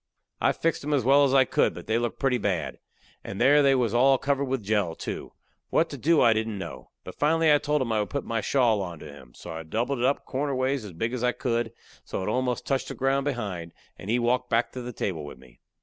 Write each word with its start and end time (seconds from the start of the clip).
I 0.39 0.51
fixed 0.51 0.83
'em 0.83 0.95
as 0.95 1.03
well 1.03 1.25
as 1.25 1.31
I 1.35 1.45
could, 1.45 1.75
but 1.75 1.85
they 1.85 1.99
looked 1.99 2.17
pretty 2.17 2.39
bad, 2.39 2.79
and 3.23 3.39
there 3.39 3.61
they 3.61 3.75
was 3.75 3.93
all 3.93 4.17
covered 4.17 4.45
with 4.45 4.63
jell, 4.63 4.95
too. 4.95 5.33
What 5.69 5.91
to 5.91 5.95
do 5.99 6.21
I 6.21 6.33
didn't 6.33 6.57
know. 6.57 6.89
But 7.03 7.19
finally 7.19 7.53
I 7.53 7.59
told 7.59 7.83
him 7.83 7.91
I 7.91 7.99
would 7.99 8.09
put 8.09 8.23
my 8.25 8.41
shawl 8.41 8.81
onto 8.81 9.05
him. 9.05 9.35
So 9.35 9.51
I 9.51 9.61
doubled 9.61 9.99
it 9.99 10.05
up 10.05 10.25
corner 10.25 10.55
ways 10.55 10.85
as 10.85 10.93
big 10.93 11.13
as 11.13 11.23
I 11.23 11.33
could, 11.33 11.71
so 12.03 12.23
it 12.23 12.29
almost 12.29 12.65
touched 12.65 12.87
the 12.87 12.95
ground 12.95 13.25
behind, 13.25 13.73
and 13.95 14.09
he 14.09 14.17
walked 14.17 14.49
back 14.49 14.71
to 14.71 14.81
the 14.81 14.91
table 14.91 15.23
with 15.23 15.37
me. 15.37 15.59